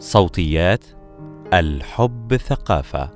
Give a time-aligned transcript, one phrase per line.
[0.00, 0.84] صوتيات
[1.54, 3.10] الحب ثقافة.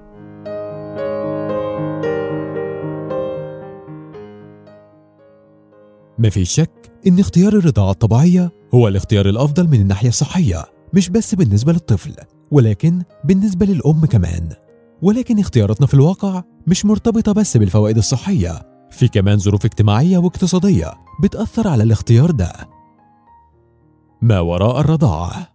[6.18, 10.64] مفيش شك إن اختيار الرضاعة الطبيعية هو الاختيار الأفضل من الناحية الصحية
[10.94, 12.14] مش بس بالنسبة للطفل
[12.50, 14.48] ولكن بالنسبة للأم كمان.
[15.02, 18.52] ولكن اختياراتنا في الواقع مش مرتبطة بس بالفوائد الصحية
[18.90, 20.92] في كمان ظروف اجتماعية واقتصادية
[21.22, 22.52] بتأثر على الاختيار ده.
[24.22, 25.51] ما وراء الرضاعة؟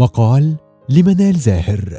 [0.00, 0.56] مقال
[0.88, 1.98] لمنال زاهر.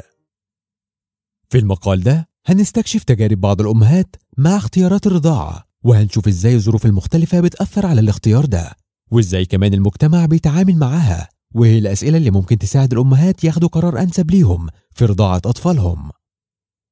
[1.48, 7.86] في المقال ده هنستكشف تجارب بعض الأمهات مع اختيارات الرضاعة وهنشوف إزاي الظروف المختلفة بتأثر
[7.86, 8.70] على الاختيار ده
[9.10, 14.68] وإزاي كمان المجتمع بيتعامل معاها وهي الأسئلة اللي ممكن تساعد الأمهات ياخدوا قرار أنسب ليهم
[14.90, 16.10] في رضاعة أطفالهم.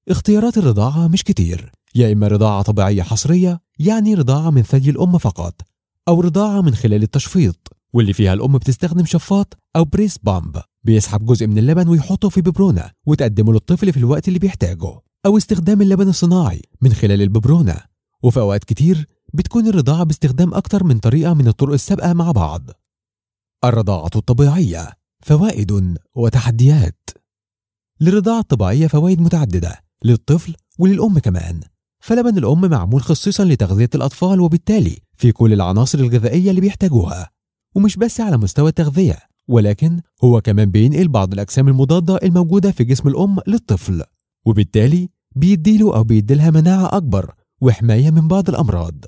[0.08, 5.60] اختيارات الرضاعة مش كتير يا إما رضاعة طبيعية حصرية يعني رضاعة من ثدي الأم فقط
[6.08, 11.46] أو رضاعة من خلال التشفيط واللي فيها الأم بتستخدم شفاط أو بريس بامب بيسحب جزء
[11.46, 16.62] من اللبن ويحطه في ببرونة وتقدمه للطفل في الوقت اللي بيحتاجه أو استخدام اللبن الصناعي
[16.82, 17.76] من خلال الببرونة.
[18.22, 22.70] وفي أوقات كتير بتكون الرضاعة باستخدام أكتر من طريقة من الطرق السابقة مع بعض.
[23.64, 27.10] الرضاعة الطبيعية فوائد وتحديات.
[28.00, 31.60] للرضاعة الطبيعية فوائد متعددة للطفل وللأم كمان.
[32.00, 37.30] فلبن الأم معمول خصيصا لتغذية الأطفال وبالتالي في كل العناصر الغذائية اللي بيحتاجوها.
[37.74, 43.08] ومش بس على مستوى التغذية ولكن هو كمان بينقل بعض الأجسام المضادة الموجودة في جسم
[43.08, 44.02] الأم للطفل
[44.46, 49.04] وبالتالي بيديله أو بيديلها مناعة أكبر وحماية من بعض الأمراض.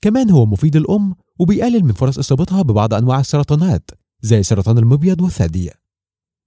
[0.00, 5.70] كمان هو مفيد للأم وبيقلل من فرص إصابتها ببعض أنواع السرطانات زي سرطان المبيض والثدي.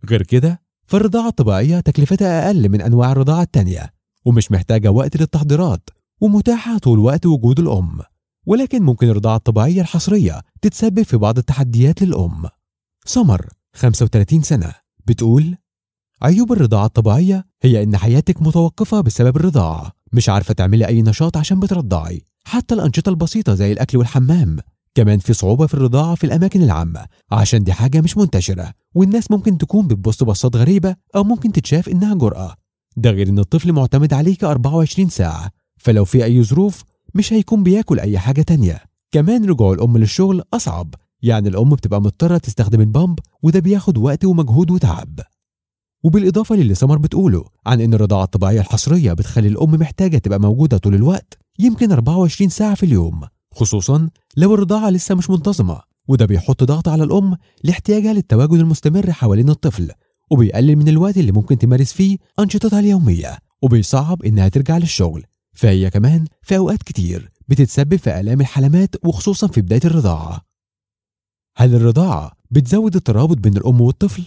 [0.09, 3.94] غير كده فالرضاعة الطبيعية تكلفتها أقل من أنواع الرضاعة التانية
[4.25, 5.89] ومش محتاجة وقت للتحضيرات
[6.22, 8.00] ومتاحة طول وقت وجود الأم
[8.45, 12.45] ولكن ممكن الرضاعة الطبيعية الحصرية تتسبب في بعض التحديات للأم.
[13.05, 14.73] سمر 35 سنة.
[15.05, 15.55] بتقول
[16.21, 19.91] عيوب الرضاعة الطبيعية هي إن حياتك متوقفة بسبب الرضاعة.
[20.13, 22.22] مش عارفة تعملي أي نشاط عشان بترضعي.
[22.45, 24.57] حتى الأنشطة البسيطة زي الأكل والحمام.
[24.95, 28.73] كمان في صعوبة في الرضاعة في الأماكن العامة عشان دي حاجة مش منتشرة.
[28.95, 32.56] والناس ممكن تكون بتبص بصات غريبة أو ممكن تتشاف إنها جرأة.
[32.97, 35.51] ده غير إن الطفل معتمد عليك 24 ساعة.
[35.78, 36.83] فلو في أي ظروف
[37.13, 38.83] مش هيكون بياكل أي حاجة تانية.
[39.12, 40.95] كمان رجوع الأم للشغل أصعب.
[41.23, 45.19] يعني الأم بتبقى مضطرة تستخدم البامب وده بياخد وقت ومجهود وتعب.
[46.03, 50.95] وبالإضافة للي سمر بتقوله عن إن الرضاعة الطبيعية الحصرية بتخلي الأم محتاجة تبقى موجودة طول
[50.95, 53.21] الوقت يمكن 24 ساعة في اليوم
[53.53, 59.49] خصوصا لو الرضاعة لسه مش منتظمة وده بيحط ضغط على الأم لاحتياجها للتواجد المستمر حوالين
[59.49, 59.91] الطفل
[60.31, 65.23] وبيقلل من الوقت اللي ممكن تمارس فيه أنشطتها اليومية وبيصعب إنها ترجع للشغل.
[65.53, 70.50] فهي كمان في أوقات كتير بتتسبب في آلام الحلمات وخصوصا في بداية الرضاعة.
[71.57, 74.23] هل الرضاعة بتزود الترابط بين الأم والطفل؟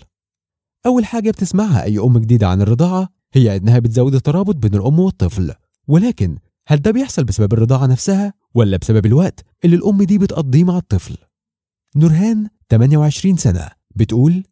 [0.86, 5.54] أول حاجة بتسمعها أي أم جديدة عن الرضاعة هي إنها بتزود الترابط بين الأم والطفل
[5.88, 10.76] ولكن هل ده بيحصل بسبب الرضاعة نفسها ولا بسبب الوقت اللي الأم دي بتقضيه مع
[10.78, 11.16] الطفل؟
[11.96, 14.44] نورهان 28 سنة بتقول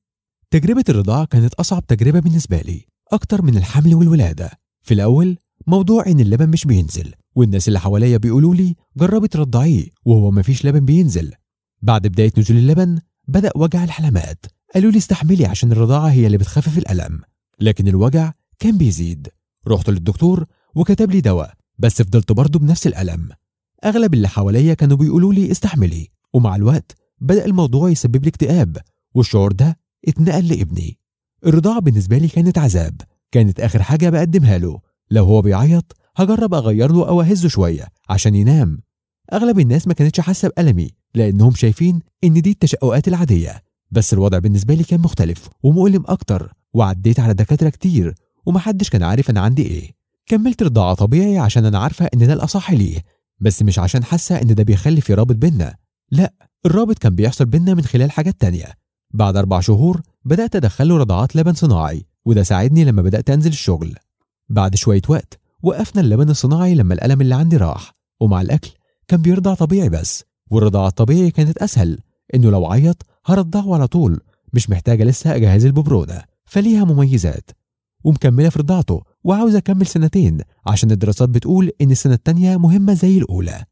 [0.50, 4.50] تجربة الرضاعة كانت أصعب تجربة بالنسبة لي أكتر من الحمل والولادة
[4.82, 10.30] في الأول موضوع إن اللبن مش بينزل والناس اللي حواليا بيقولوا لي جربي ترضعيه وهو
[10.30, 11.32] مفيش لبن بينزل
[11.82, 12.98] بعد بداية نزول اللبن
[13.28, 14.46] بدأ وجع الحلمات.
[14.74, 17.20] قالوا لي استحملي عشان الرضاعة هي اللي بتخفف الألم.
[17.60, 19.28] لكن الوجع كان بيزيد.
[19.68, 23.28] رحت للدكتور وكتب لي دواء بس فضلت برضه بنفس الألم.
[23.84, 26.08] أغلب اللي حواليا كانوا بيقولوا لي استحملي.
[26.32, 28.76] ومع الوقت بدأ الموضوع يسبب لي اكتئاب
[29.14, 29.78] والشعور ده
[30.08, 30.98] اتنقل لابني.
[31.46, 33.00] الرضاعة بالنسبة لي كانت عذاب.
[33.30, 34.80] كانت آخر حاجة بقدمها له.
[35.10, 38.78] لو هو بيعيط هجرب أغير له أو أهزه شوية عشان ينام.
[39.32, 43.62] أغلب الناس ما كانتش حاسة بألمي لأنهم شايفين إن دي التشققات العادية.
[43.90, 48.14] بس الوضع بالنسبة لي كان مختلف ومؤلم أكتر وعديت على دكاترة كتير
[48.46, 49.90] ومحدش كان عارف أنا عندي إيه.
[50.26, 53.02] كملت رضاعة طبيعي عشان أنا عارفة إن ده الأصح ليه
[53.40, 55.74] بس مش عشان حاسة إن ده بيخلي في رابط بينا.
[56.10, 56.32] لأ
[56.66, 58.72] الرابط كان بيحصل بينا من خلال حاجات تانية.
[59.14, 63.94] بعد أربع شهور بدأت أدخله رضاعات لبن صناعي وده ساعدني لما بدأت أنزل الشغل.
[64.48, 68.70] بعد شوية وقت وقفنا اللبن الصناعي لما الألم اللي عندي راح ومع الأكل
[69.08, 71.98] كان بيرضع طبيعي بس والرضاعة الطبيعي كانت أسهل
[72.34, 74.20] إنه لو عيط هرضعه على طول
[74.52, 77.50] مش محتاجة لسه أجهز الببرونة فليها مميزات.
[78.04, 83.64] ومكملة في رضاعته وعاوزة أكمل سنتين عشان الدراسات بتقول إن السنة التانية مهمة زي الأولى.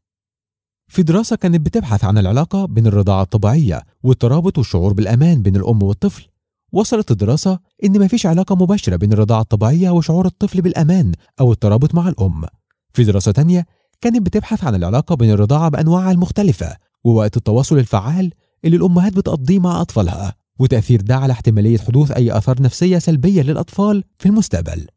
[0.87, 6.27] في دراسة كانت بتبحث عن العلاقة بين الرضاعة الطبيعية والترابط والشعور بالأمان بين الأم والطفل.
[6.71, 12.09] وصلت الدراسة إن مفيش علاقة مباشرة بين الرضاعة الطبيعية وشعور الطفل بالأمان أو الترابط مع
[12.09, 12.45] الأم.
[12.93, 13.65] في دراسة تانية
[14.01, 18.31] كانت بتبحث عن العلاقة بين الرضاعة بأنواعها المختلفة ووقت التواصل الفعال
[18.65, 24.03] اللي الأمهات بتقضيه مع أطفالها وتأثير ده على احتمالية حدوث أي آثار نفسية سلبية للأطفال
[24.19, 24.87] في المستقبل.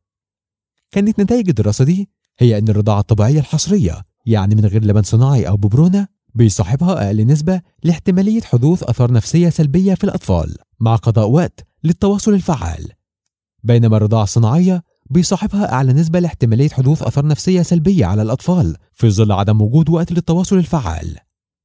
[0.92, 5.56] كانت نتائج الدراسة دي هي أن الرضاعة الطبيعية الحصرية يعني من غير لبن صناعي أو
[5.56, 12.34] ببرونة بيصاحبها أقل نسبة لاحتمالية حدوث آثار نفسية سلبية في الأطفال مع قضاء وقت للتواصل
[12.34, 12.92] الفعال.
[13.62, 19.32] بينما الرضاعة الصناعية بيصاحبها أعلى نسبة لاحتمالية حدوث آثار نفسية سلبية على الأطفال في ظل
[19.32, 21.16] عدم وجود وقت للتواصل الفعال.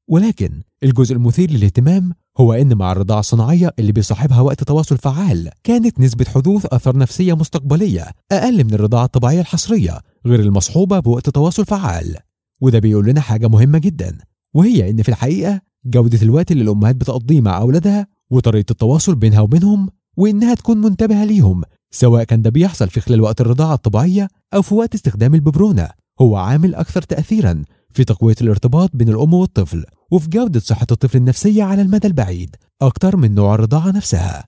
[0.07, 5.99] ولكن الجزء المثير للاهتمام هو إن مع الرضاعة الصناعية اللي بيصاحبها وقت تواصل فعال كانت
[5.99, 12.15] نسبة حدوث آثار نفسية مستقبلية أقل من الرضاعة الطبيعية الحصرية غير المصحوبة بوقت تواصل فعال.
[12.61, 14.17] وده بيقول لنا حاجة مهمة جدا
[14.53, 19.89] وهي إن في الحقيقة جودة الوقت اللي الأمهات بتقضيه مع أولادها وطريقة التواصل بينها وبينهم
[20.17, 24.75] وإنها تكون منتبهة ليهم سواء كان ده بيحصل في خلال وقت الرضاعة الطبيعية أو في
[24.75, 25.89] وقت استخدام الببرونة
[26.21, 31.63] هو عامل أكثر تأثيرا في تقوية الارتباط بين الأم والطفل وفي جودة صحة الطفل النفسية
[31.63, 34.45] على المدى البعيد أكتر من نوع الرضاعة نفسها.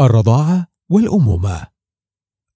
[0.00, 1.66] الرضاعة والأمومة.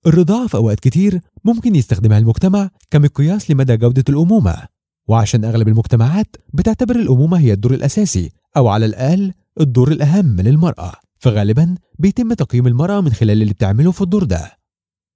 [0.06, 4.68] الرضاعة في أوقات كتير ممكن يستخدمها المجتمع كمقياس لمدى جودة الأمومة
[5.08, 10.92] وعشان أغلب المجتمعات بتعتبر الأمومة هي الدور الأساسي أو على الأقل الدور الأهم للمرأة.
[11.18, 14.58] فغالبا بيتم تقييم المرأة من خلال اللي بتعمله في الدور ده.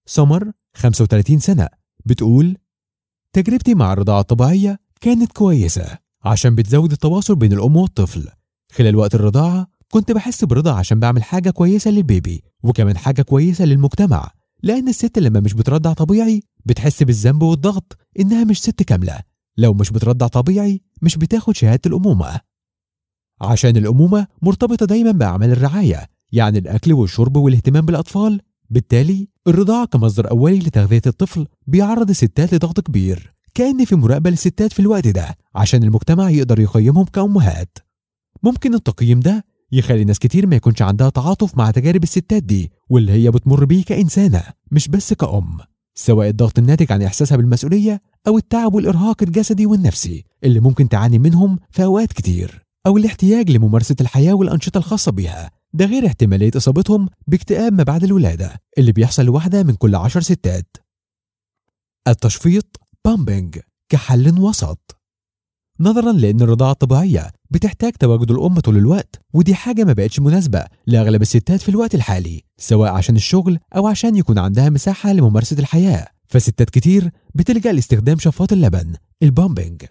[0.06, 1.68] سمر 35 سنة.
[2.04, 2.56] بتقول
[3.32, 8.28] تجربتي مع الرضاعة الطبيعية كانت كويسة عشان بتزود التواصل بين الأم والطفل.
[8.72, 14.30] خلال وقت الرضاعة كنت بحس برضا عشان بعمل حاجة كويسة للبيبي وكمان حاجة كويسة للمجتمع
[14.62, 19.20] لأن الست لما مش بترضع طبيعي بتحس بالذنب والضغط إنها مش ست كاملة.
[19.56, 22.40] لو مش بترضع طبيعي مش بتاخد شهادة الأمومة.
[23.40, 28.40] عشان الأمومة مرتبطة دايما بأعمال الرعاية يعني الأكل والشرب والاهتمام بالأطفال.
[28.70, 34.80] بالتالي الرضاعة كمصدر أولي لتغذية الطفل بيعرض الستات لضغط كبير كأن في مراقبة للستات في
[34.80, 37.78] الوقت ده عشان المجتمع يقدر يقيمهم كأمهات.
[38.42, 43.12] ممكن التقييم ده يخلي ناس كتير ما يكونش عندها تعاطف مع تجارب الستات دي واللي
[43.12, 45.58] هي بتمر بيه كإنسانة مش بس كأم.
[45.94, 51.58] سواء الضغط الناتج عن إحساسها بالمسؤولية أو التعب والإرهاق الجسدي والنفسي اللي ممكن تعاني منهم
[51.70, 52.66] في أوقات كتير.
[52.86, 58.60] أو الاحتياج لممارسة الحياة والأنشطة الخاصة بيها ده غير احتمالية إصابتهم باكتئاب ما بعد الولادة
[58.78, 60.76] اللي بيحصل لواحدة من كل عشر ستات.
[62.08, 64.96] التشفيط بامبنج كحل وسط.
[65.80, 71.22] نظرا لأن الرضاعة الطبيعية بتحتاج تواجد الأم طول الوقت ودي حاجة ما بقتش مناسبة لأغلب
[71.22, 76.06] الستات في الوقت الحالي سواء عشان الشغل أو عشان يكون عندها مساحة لممارسة الحياة.
[76.26, 79.82] فستات كتير بتلجأ لاستخدام شفاط اللبن ال pumping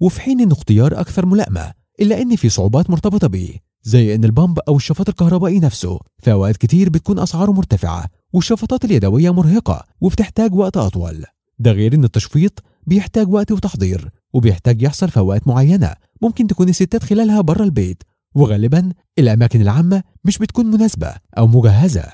[0.00, 4.31] وفي حين إنه اختيار أكثر ملائمة إلا إن في صعوبات مرتبطة بيه زي إن ال
[4.31, 10.54] pump أو الشفاط الكهربائي نفسه في أوقات كتير بتكون أسعاره مرتفعة والشفاطات اليدوية مرهقة وبتحتاج
[10.54, 11.24] وقت أطول.
[11.58, 17.02] ده غير إن التشفيط بيحتاج وقت وتحضير وبيحتاج يحصل في أوقات معينة ممكن تكون الستات
[17.02, 18.02] خلالها بره البيت
[18.34, 22.04] وغالبا الأماكن العامة مش بتكون مناسبة أو مجهزة.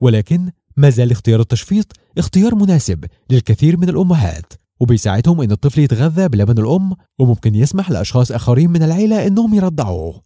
[0.00, 4.52] ولكن ما زال اختيار التشفيط اختيار مناسب للكثير من الأمهات.
[4.80, 10.22] وبيساعدهم إن الطفل يتغذى بلبن الأم وممكن يسمح لأشخاص آخرين من العيلة إنهم يرضعوه.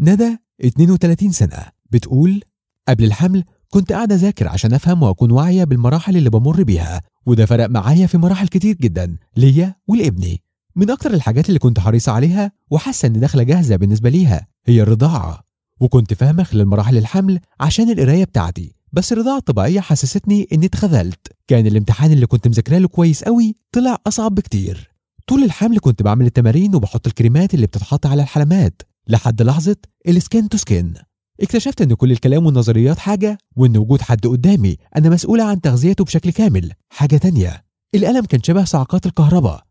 [0.00, 2.40] ندى 32 سنة بتقول
[2.88, 7.66] قبل الحمل كنت قاعدة أذاكر عشان أفهم وأكون واعية بالمراحل اللي بمر بيها وده فرق
[7.66, 10.42] معايا في مراحل كتير جدا ليا ولابني.
[10.76, 15.42] من أكتر الحاجات اللي كنت حريصة عليها وحاسة إن داخلة جاهزة بالنسبة ليها هي الرضاعة
[15.80, 18.72] وكنت فاهمة خلال مراحل الحمل عشان القراية بتاعتي.
[18.94, 21.26] بس الرضاعة الطبيعية حسستني إني اتخذلت.
[21.48, 24.90] كان الامتحان اللي كنت مذاكراه له كويس قوي طلع أصعب بكتير.
[25.26, 28.82] طول الحمل كنت بعمل التمارين وبحط الكريمات اللي بتتحط على الحلمات.
[29.08, 29.76] لحد لحظة
[30.08, 30.94] ال skin to skin
[31.40, 36.30] اكتشفت إن كل الكلام والنظريات حاجة وإن وجود حد قدامي أنا مسؤولة عن تغذيته بشكل
[36.30, 36.72] كامل.
[36.90, 39.62] حاجة تانية الألم كان شبه صعقات الكهرباء.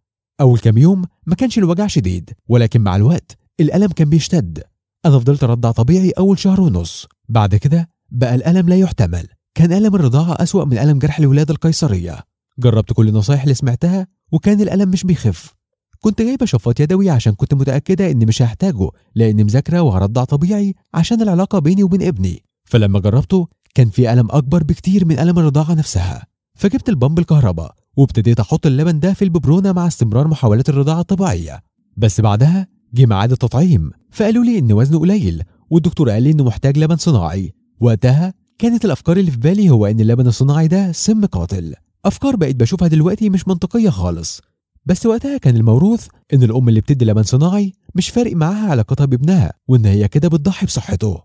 [0.41, 4.63] أول كام يوم ما كانش الوجع شديد ولكن مع الوقت الألم كان بيشتد.
[5.05, 7.07] أنا فضلت أرضع طبيعي أول شهر ونص.
[7.29, 9.27] بعد كده بقى الألم لا يحتمل.
[9.55, 12.19] كان ألم الرضاعة أسوأ من ألم جرح الولادة القيصرية.
[12.59, 15.53] جربت كل النصايح اللي سمعتها وكان الألم مش بيخف.
[15.99, 21.21] كنت جايبة شفاط يدوي عشان كنت متأكدة إني مش هحتاجه لأني مذاكرة وهرضع طبيعي عشان
[21.21, 22.43] العلاقة بيني وبين ابني.
[22.65, 26.27] فلما جربته كان في ألم أكبر بكتير من ألم الرضاعة نفسها.
[26.55, 31.59] فجبت البامب الكهرباء وابتديت أحط اللبن ده في الببرونة مع استمرار محاولات الرضاعة الطبيعية.
[31.97, 36.77] بس بعدها جه ميعاد التطعيم فقالوا لي إن وزنه قليل والدكتور قال لي إنه محتاج
[36.77, 37.53] لبن صناعي.
[37.81, 41.75] وقتها كانت الأفكار اللي في بالي هو إن اللبن الصناعي ده سم قاتل.
[42.05, 44.41] أفكار بقيت بشوفها دلوقتي مش منطقية خالص.
[44.85, 49.53] بس وقتها كان الموروث إن الأم اللي بتدي لبن صناعي مش فارق معاها علاقتها بابنها
[49.67, 51.23] وإن هي كده بتضحي بصحته.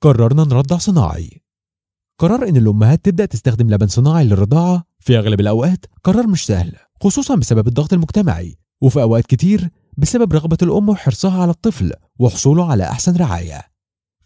[0.00, 1.42] قررنا نرضع صناعي.
[2.18, 6.72] قرار إن الأمهات تبدأ تستخدم لبن صناعي للرضاعة في أغلب الأوقات قرار مش سهل
[7.02, 12.84] خصوصا بسبب الضغط المجتمعي وفي أوقات كتير بسبب رغبة الأم وحرصها على الطفل وحصوله على
[12.84, 13.62] أحسن رعاية.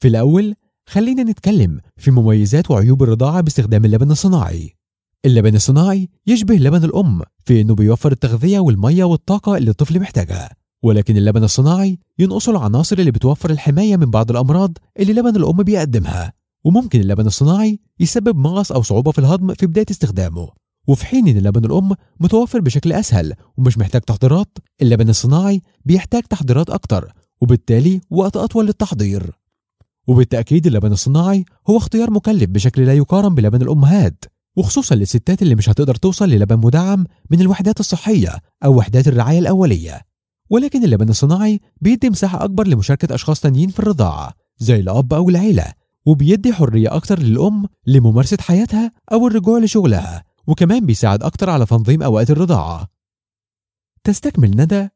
[0.00, 0.54] في الأول
[0.92, 4.76] خلينا نتكلم في مميزات وعيوب الرضاعة باستخدام اللبن الصناعي.
[5.24, 10.50] اللبن الصناعي يشبه لبن الأم في إنه بيوفر التغذية والمية والطاقة اللي الطفل محتاجها.
[10.82, 16.32] ولكن اللبن الصناعي ينقصه العناصر اللي بتوفر الحماية من بعض الأمراض اللي لبن الأم بيقدمها.
[16.64, 20.48] وممكن اللبن الصناعي يسبب مغص أو صعوبة في الهضم في بداية استخدامه.
[20.88, 26.70] وفي حين إن لبن الأم متوفر بشكل أسهل ومش محتاج تحضيرات اللبن الصناعي بيحتاج تحضيرات
[26.70, 29.41] أكتر وبالتالي وقت أطول للتحضير.
[30.06, 34.24] وبالتأكيد اللبن الصناعي هو اختيار مكلف بشكل لا يقارن بلبن الأمهات
[34.56, 40.00] وخصوصا للستات اللي مش هتقدر توصل للبن مدعم من الوحدات الصحية أو وحدات الرعاية الأولية.
[40.50, 45.72] ولكن اللبن الصناعي بيدي مساحة أكبر لمشاركة أشخاص تانيين في الرضاعة زي الأب أو العيلة
[46.06, 52.30] وبيدي حرية أكتر للأم لممارسة حياتها أو الرجوع لشغلها وكمان بيساعد أكتر على تنظيم أوقات
[52.30, 52.88] الرضاعة.
[54.04, 54.88] تستكمل ندى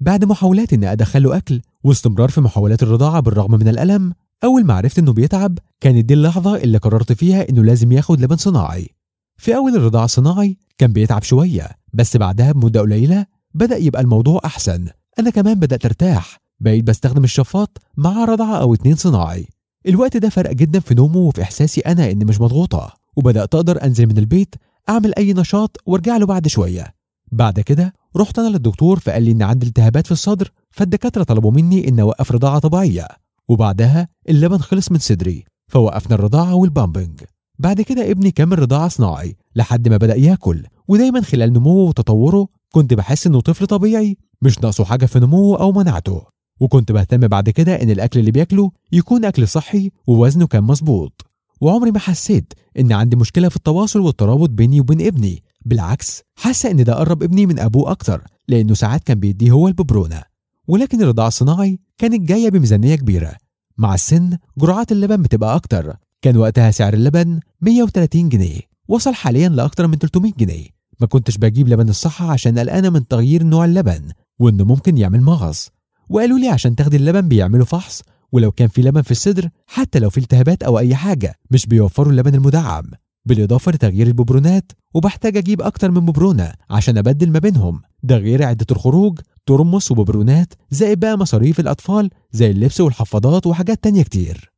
[0.00, 4.12] بعد محاولات إني أدخله أكل واستمرار في محاولات الرضاعة بالرغم من الألم
[4.44, 8.36] أول ما عرفت إنه بيتعب كانت دي اللحظة اللي قررت فيها إنه لازم ياخد لبن
[8.36, 8.88] صناعي.
[9.36, 14.86] في أول الرضاعة الصناعي كان بيتعب شوية بس بعدها بمدة قليلة بدأ يبقى الموضوع أحسن.
[15.18, 19.46] أنا كمان بدأت أرتاح بقيت بستخدم الشفاط مع رضعة أو اتنين صناعي.
[19.88, 24.06] الوقت ده فرق جدا في نومه وفي إحساسي أنا إني مش مضغوطة وبدأت أقدر أنزل
[24.06, 24.54] من البيت
[24.88, 26.94] أعمل أي نشاط وأرجع له بعد شوية.
[27.32, 31.88] بعد كده رحت أنا للدكتور فقال لي إن عندي التهابات في الصدر فالدكاترة طلبوا مني
[31.88, 33.23] إن أوقف رضاعة طبيعية.
[33.48, 37.20] وبعدها اللبن خلص من صدري فوقفنا الرضاعة والبامبنج.
[37.58, 42.94] بعد كده ابني كمل رضاعة صناعي لحد ما بدأ ياكل ودايما خلال نموه وتطوره كنت
[42.94, 46.22] بحس إنه طفل طبيعي مش ناقصه حاجة في نموه أو مناعته.
[46.60, 51.26] وكنت بهتم بعد كده إن الأكل اللي بياكله يكون أكل صحي ووزنه كان مظبوط.
[51.60, 55.42] وعمري ما حسيت إن عندي مشكلة في التواصل والترابط بيني وبين ابني.
[55.64, 60.22] بالعكس حاسة إن ده قرب ابني من أبوه أكتر لأنه ساعات كان بيديه هو الببرونة.
[60.68, 63.32] ولكن الرضاعة الصناعي كانت جاية بميزانية كبيرة.
[63.78, 65.96] مع السن جرعات اللبن بتبقى أكتر.
[66.22, 70.66] كان وقتها سعر اللبن 130 جنيه وصل حاليا لأكتر من 300 جنيه.
[71.00, 74.02] ما كنتش بجيب لبن الصحة عشان قلقانة من تغيير نوع اللبن
[74.38, 75.70] وإنه ممكن يعمل مغص.
[76.08, 78.02] وقالوا لي عشان تاخدي اللبن بيعملوا فحص
[78.32, 82.12] ولو كان في لبن في الصدر حتى لو في التهابات أو أي حاجة مش بيوفروا
[82.12, 82.84] اللبن المدعم.
[83.26, 87.82] بالإضافة لتغيير الببرونات وبحتاج أجيب أكتر من ببرونة عشان أبدل ما بينهم.
[88.02, 94.02] ده غير عدة الخروج ترمس وببرونات زائد بقى مصاريف الأطفال زي اللبس والحفاضات وحاجات تانية
[94.02, 94.52] كتير.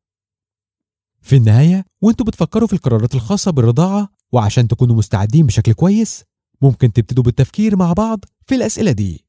[1.21, 6.25] في النهاية وانتوا بتفكروا في القرارات الخاصة بالرضاعة وعشان تكونوا مستعدين بشكل كويس
[6.63, 9.27] ممكن تبتدوا بالتفكير مع بعض في الأسئلة دي.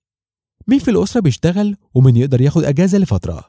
[0.67, 3.43] مين في الأسرة بيشتغل ومين يقدر ياخد أجازة لفترة؟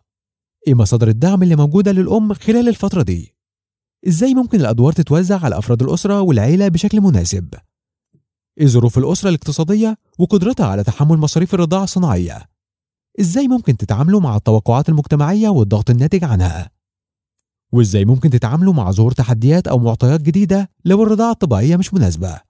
[0.67, 3.35] إيه مصادر الدعم اللي موجودة للأم خلال الفترة دي؟
[4.09, 7.55] إزاي ممكن الأدوار تتوزع على أفراد الأسرة والعيلة بشكل مناسب؟
[8.59, 12.49] إيه ظروف الأسرة الاقتصادية وقدرتها على تحمل مصاريف الرضاعة الصناعية.
[13.21, 16.71] إزاي ممكن تتعاملوا مع التوقعات المجتمعية والضغط الناتج عنها؟
[17.73, 22.41] وإزاي ممكن تتعاملوا مع ظهور تحديات أو معطيات جديدة لو الرضاعة الطبيعية مش مناسبة؟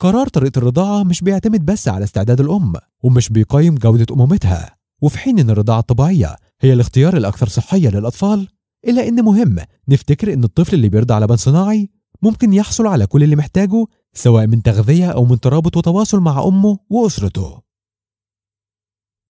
[0.00, 2.72] قرار طريقة الرضاعة مش بيعتمد بس على استعداد الأم
[3.02, 4.76] ومش بيقيم جودة أمومتها.
[5.02, 8.48] وفي حين إن الرضاعة الطبيعية هي الاختيار الأكثر صحية للأطفال
[8.88, 9.56] إلا إن مهم
[9.88, 11.90] نفتكر إن الطفل اللي بيرضع لبن صناعي
[12.22, 16.78] ممكن يحصل على كل اللي محتاجه سواء من تغذية أو من ترابط وتواصل مع أمه
[16.90, 17.67] وأسرته.